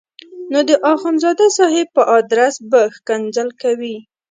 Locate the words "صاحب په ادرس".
1.57-2.55